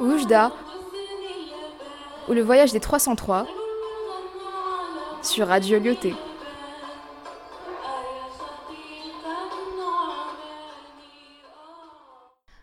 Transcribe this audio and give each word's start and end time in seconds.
Oujda 0.00 0.50
ou 2.26 2.32
le 2.32 2.40
voyage 2.40 2.72
des 2.72 2.80
303 2.80 3.46
sur 5.22 5.46
Radio 5.46 5.78
Lyoté. 5.78 6.14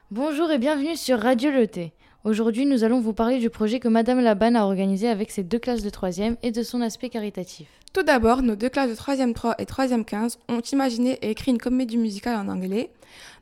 Bonjour 0.09 0.49
et 0.49 0.57
bienvenue 0.57 0.95
sur 0.95 1.19
Radio 1.19 1.51
Lyoté. 1.51 1.93
Aujourd'hui, 2.27 2.65
nous 2.65 2.83
allons 2.83 2.99
vous 2.99 3.13
parler 3.13 3.39
du 3.39 3.49
projet 3.49 3.79
que 3.79 3.87
Madame 3.87 4.19
Laban 4.19 4.55
a 4.55 4.63
organisé 4.63 5.07
avec 5.07 5.31
ses 5.31 5.43
deux 5.43 5.59
classes 5.59 5.81
de 5.81 5.89
3e 5.89 6.35
et 6.43 6.51
de 6.51 6.61
son 6.61 6.81
aspect 6.81 7.07
caritatif. 7.07 7.69
Tout 7.93 8.03
d'abord, 8.03 8.41
nos 8.41 8.57
deux 8.57 8.67
classes 8.67 8.89
de 8.89 8.95
3e 8.95 9.31
3 9.31 9.55
et 9.59 9.63
3e 9.63 10.03
15 10.03 10.37
ont 10.49 10.59
imaginé 10.59 11.17
et 11.21 11.31
écrit 11.31 11.51
une 11.51 11.57
comédie 11.57 11.95
musicale 11.95 12.35
en 12.35 12.51
anglais. 12.51 12.91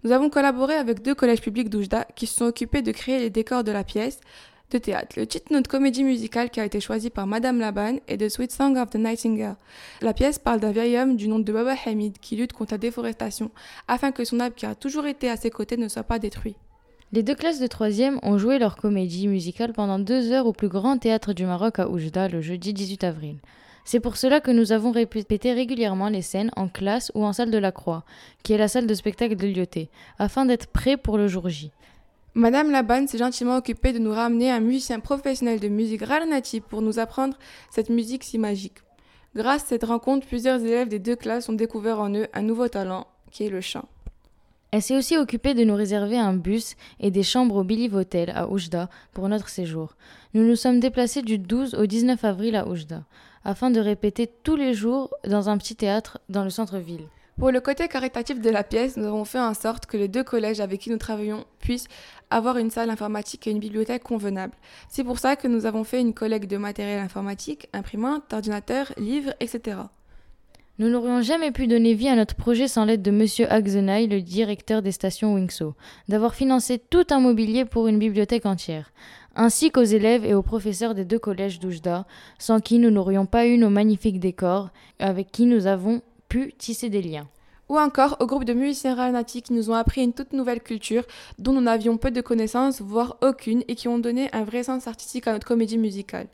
Nous 0.04 0.12
avons 0.12 0.30
collaboré 0.30 0.76
avec 0.76 1.02
deux 1.02 1.16
collèges 1.16 1.42
publics 1.42 1.68
d'Oujda 1.68 2.06
qui 2.16 2.28
se 2.28 2.36
sont 2.36 2.46
occupés 2.46 2.84
de 2.84 2.92
créer 2.92 3.18
les 3.18 3.32
décors 3.32 3.64
de 3.64 3.72
la 3.72 3.84
pièce 3.84 4.20
de 4.70 4.78
théâtre. 4.78 5.16
Le 5.18 5.26
titre 5.26 5.50
de 5.50 5.56
notre 5.56 5.72
comédie 5.72 6.04
musicale 6.04 6.52
qui 6.52 6.60
a 6.60 6.66
été 6.66 6.80
choisi 6.80 7.10
par 7.10 7.26
Madame 7.26 7.58
Laban 7.58 7.96
est 8.08 8.18
The 8.18 8.30
Sweet 8.30 8.52
Song 8.52 8.78
of 8.78 8.92
the 8.92 8.98
Nightingale. 8.98 9.56
La 10.04 10.14
pièce 10.14 10.38
parle 10.38 10.60
d'un 10.60 10.72
vieil 10.72 10.96
homme 11.00 11.16
du 11.16 11.28
nom 11.28 11.40
de 11.40 11.52
Baba 11.52 11.74
Hamid 11.88 12.20
qui 12.20 12.36
lutte 12.36 12.54
contre 12.54 12.76
la 12.76 12.78
déforestation 12.78 13.50
afin 13.88 14.12
que 14.12 14.24
son 14.24 14.40
arbre 14.40 14.56
qui 14.56 14.68
a 14.68 14.76
toujours 14.76 15.08
été 15.08 15.28
à 15.28 15.38
ses 15.38 15.50
côtés 15.50 15.76
ne 15.76 15.88
soit 15.88 16.04
pas 16.04 16.20
détruit. 16.20 16.56
Les 17.16 17.24
deux 17.24 17.34
classes 17.34 17.62
de 17.62 17.68
3e 17.68 18.20
ont 18.24 18.38
joué 18.38 18.60
leur 18.60 18.76
comédie 18.76 19.30
musicale 19.30 19.72
pendant 19.72 20.00
deux 20.00 20.34
heures 20.34 20.48
au 20.48 20.52
plus 20.52 20.68
grand 20.68 20.98
théâtre 20.98 21.32
du 21.32 21.46
Maroc 21.46 21.80
à 21.80 21.88
Oujda 21.88 22.28
le 22.28 22.42
jeudi 22.42 22.74
18 22.74 23.06
avril. 23.06 23.38
C'est 23.86 24.02
pour 24.02 24.18
cela 24.18 24.42
que 24.42 24.52
nous 24.52 24.74
avons 24.74 24.92
répété 24.92 25.54
régulièrement 25.54 26.10
les 26.10 26.22
scènes 26.22 26.52
en 26.58 26.68
classe 26.68 27.14
ou 27.16 27.24
en 27.24 27.32
salle 27.32 27.52
de 27.52 27.58
la 27.58 27.72
Croix, 27.72 28.04
qui 28.44 28.52
est 28.52 28.58
la 28.58 28.68
salle 28.68 28.86
de 28.86 28.94
spectacle 28.94 29.38
de 29.38 29.48
Lyoté, 29.48 29.90
afin 30.20 30.46
d'être 30.46 30.68
prêts 30.68 30.98
pour 30.98 31.18
le 31.18 31.30
jour 31.30 31.48
J. 31.48 31.72
Madame 32.34 32.70
Laban 32.70 33.08
s'est 33.08 33.18
gentiment 33.18 33.56
occupée 33.56 33.94
de 33.94 34.00
nous 34.00 34.12
ramener 34.12 34.52
un 34.52 34.60
musicien 34.60 35.00
professionnel 35.00 35.62
de 35.62 35.70
musique 35.70 36.04
Ralnati 36.04 36.60
pour 36.60 36.82
nous 36.82 37.00
apprendre 37.00 37.38
cette 37.72 37.90
musique 37.90 38.26
si 38.26 38.38
magique. 38.38 38.80
Grâce 39.38 39.64
à 39.64 39.68
cette 39.68 39.86
rencontre, 39.86 40.28
plusieurs 40.28 40.60
élèves 40.60 40.90
des 40.90 41.00
deux 41.00 41.16
classes 41.16 41.48
ont 41.48 41.54
découvert 41.54 42.02
en 42.02 42.14
eux 42.14 42.28
un 42.34 42.42
nouveau 42.42 42.68
talent, 42.68 43.08
qui 43.32 43.46
est 43.46 43.50
le 43.50 43.62
chant. 43.62 43.88
Elle 44.76 44.82
s'est 44.82 44.98
aussi 44.98 45.16
occupée 45.16 45.54
de 45.54 45.64
nous 45.64 45.74
réserver 45.74 46.18
un 46.18 46.34
bus 46.34 46.76
et 47.00 47.10
des 47.10 47.24
chambres 47.24 47.56
au 47.56 47.64
Biliv 47.64 47.96
Hotel 47.96 48.34
à 48.36 48.50
Oujda 48.50 48.90
pour 49.14 49.30
notre 49.30 49.48
séjour. 49.48 49.96
Nous 50.34 50.46
nous 50.46 50.58
sommes 50.58 50.82
déplacés 50.82 51.22
du 51.22 51.38
12 51.38 51.76
au 51.76 51.86
19 51.86 52.22
avril 52.26 52.58
à 52.58 52.68
Oujda, 52.68 53.06
afin 53.46 53.72
de 53.72 53.80
répéter 53.80 54.30
tous 54.44 54.58
les 54.58 54.74
jours 54.74 55.14
dans 55.26 55.48
un 55.48 55.58
petit 55.58 55.78
théâtre 55.78 56.20
dans 56.28 56.44
le 56.44 56.50
centre-ville. 56.50 57.08
Pour 57.40 57.52
le 57.52 57.62
côté 57.62 57.88
caritatif 57.88 58.42
de 58.42 58.50
la 58.50 58.66
pièce, 58.66 58.98
nous 58.98 59.06
avons 59.06 59.24
fait 59.24 59.40
en 59.40 59.54
sorte 59.54 59.86
que 59.86 59.96
les 59.96 60.10
deux 60.10 60.26
collèges 60.26 60.60
avec 60.60 60.82
qui 60.82 60.90
nous 60.90 60.98
travaillons 60.98 61.46
puissent 61.60 61.88
avoir 62.30 62.58
une 62.58 62.70
salle 62.70 62.90
informatique 62.90 63.48
et 63.48 63.52
une 63.52 63.60
bibliothèque 63.60 64.04
convenable. 64.04 64.56
C'est 64.90 65.06
pour 65.06 65.20
ça 65.20 65.38
que 65.38 65.48
nous 65.48 65.66
avons 65.66 65.86
fait 65.86 66.02
une 66.02 66.14
collecte 66.14 66.52
de 66.52 66.58
matériel 66.58 67.00
informatique, 67.00 67.70
imprimantes, 67.72 68.34
ordinateurs, 68.34 68.92
livres, 68.98 69.36
etc. 69.40 69.78
Nous 70.78 70.90
n'aurions 70.90 71.22
jamais 71.22 71.52
pu 71.52 71.68
donner 71.68 71.94
vie 71.94 72.10
à 72.10 72.18
notre 72.18 72.36
projet 72.36 72.68
sans 72.68 72.84
l'aide 72.84 73.02
de 73.02 73.10
M. 73.10 73.48
Agzenay, 73.50 74.08
le 74.08 74.22
directeur 74.22 74.82
des 74.82 74.92
stations 74.92 75.34
Wingso, 75.34 75.74
d'avoir 76.10 76.36
financé 76.36 76.80
tout 76.80 77.06
un 77.12 77.22
mobilier 77.22 77.64
pour 77.64 77.88
une 77.88 77.98
bibliothèque 77.98 78.46
entière, 78.46 78.92
ainsi 79.38 79.72
qu'aux 79.72 79.84
élèves 79.84 80.26
et 80.26 80.34
aux 80.34 80.42
professeurs 80.42 80.94
des 80.94 81.06
deux 81.06 81.18
collèges 81.18 81.62
d'Oujda, 81.62 82.06
sans 82.40 82.60
qui 82.60 82.78
nous 82.78 82.92
n'aurions 82.92 83.26
pas 83.26 83.48
eu 83.48 83.58
nos 83.58 83.70
magnifiques 83.70 84.20
décors, 84.20 84.68
avec 85.00 85.32
qui 85.32 85.46
nous 85.46 85.66
avons 85.66 86.02
pu 86.28 86.52
tisser 86.58 86.90
des 86.90 87.02
liens. 87.02 87.30
Ou 87.70 87.80
encore 87.80 88.18
au 88.20 88.26
groupe 88.26 88.44
de 88.44 88.52
musiciens 88.52 88.96
Ralnati 88.96 89.44
qui 89.44 89.54
nous 89.54 89.72
ont 89.72 89.76
appris 89.76 90.04
une 90.04 90.12
toute 90.12 90.34
nouvelle 90.34 90.62
culture 90.62 91.06
dont 91.40 91.54
nous 91.54 91.62
n'avions 91.62 91.96
peu 91.96 92.12
de 92.12 92.20
connaissances, 92.20 92.82
voire 92.82 93.16
aucune, 93.22 93.64
et 93.70 93.76
qui 93.76 93.88
ont 93.88 93.98
donné 93.98 94.30
un 94.34 94.44
vrai 94.44 94.64
sens 94.64 94.88
artistique 94.88 95.28
à 95.28 95.32
notre 95.32 95.48
comédie 95.48 95.78
musicale. 95.78 96.28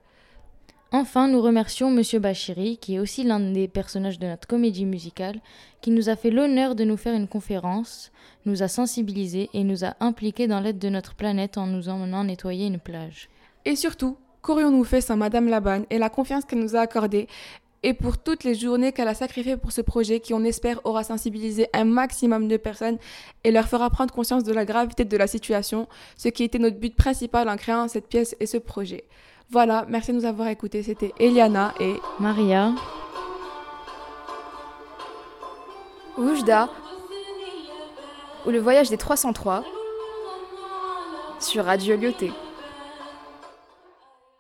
Enfin, 0.94 1.30
nous 1.30 1.42
remercions 1.42 1.88
M. 1.88 2.20
Bachiri, 2.20 2.78
qui 2.78 2.96
est 2.96 3.00
aussi 3.00 3.24
l'un 3.24 3.40
des 3.40 3.70
personnages 3.70 4.20
de 4.20 4.28
notre 4.28 4.46
comédie 4.46 4.84
musicale, 4.84 5.40
qui 5.80 5.90
nous 5.90 6.10
a 6.10 6.18
fait 6.18 6.32
l'honneur 6.32 6.76
de 6.76 6.84
nous 6.84 6.98
faire 6.98 7.16
une 7.16 7.30
conférence, 7.30 8.12
nous 8.46 8.62
a 8.62 8.68
sensibilisés 8.68 9.50
et 9.54 9.64
nous 9.64 9.86
a 9.86 9.96
impliqués 10.02 10.48
dans 10.48 10.60
l'aide 10.60 10.80
de 10.80 10.90
notre 10.90 11.16
planète 11.16 11.58
en 11.58 11.66
nous 11.66 11.88
emmenant 11.88 12.26
nettoyer 12.26 12.68
une 12.68 12.80
plage. 12.80 13.30
Et 13.64 13.78
surtout, 13.78 14.18
qu'aurions-nous 14.42 14.84
fait 14.84 15.00
sans 15.00 15.16
Madame 15.16 15.48
Laban 15.48 15.84
et 15.90 15.98
la 15.98 16.10
confiance 16.10 16.44
qu'elle 16.44 16.60
nous 16.60 16.76
a 16.76 16.82
accordée 16.82 17.30
et 17.84 17.94
pour 17.94 18.18
toutes 18.18 18.44
les 18.44 18.54
journées 18.54 18.92
qu'elle 18.92 19.08
a 19.08 19.14
sacrifiées 19.14 19.56
pour 19.56 19.72
ce 19.72 19.82
projet 19.82 20.20
qui, 20.20 20.34
on 20.34 20.44
espère, 20.44 20.82
aura 20.84 21.06
sensibilisé 21.06 21.68
un 21.74 21.86
maximum 21.86 22.50
de 22.50 22.58
personnes 22.58 22.98
et 23.46 23.52
leur 23.52 23.68
fera 23.70 23.90
prendre 23.90 24.14
conscience 24.14 24.44
de 24.44 24.54
la 24.54 24.66
gravité 24.66 25.06
de 25.06 25.18
la 25.18 25.26
situation, 25.26 25.88
ce 26.18 26.28
qui 26.28 26.44
était 26.44 26.60
notre 26.60 26.78
but 26.78 26.96
principal 26.96 27.48
en 27.48 27.56
créant 27.56 27.88
cette 27.88 28.08
pièce 28.08 28.36
et 28.42 28.46
ce 28.46 28.58
projet. 28.58 29.06
Voilà, 29.52 29.86
merci 29.90 30.14
de 30.14 30.16
nous 30.16 30.24
avoir 30.24 30.48
écoutés. 30.48 30.82
C'était 30.82 31.14
Eliana 31.20 31.74
et 31.82 31.96
Maria. 32.20 32.72
Oujda 36.18 36.70
ou 38.46 38.50
le 38.50 38.60
voyage 38.60 38.90
des 38.90 38.98
303 38.98 39.66
sur 41.42 41.66
Radio 41.66 41.98
Lyoté. 41.98 42.32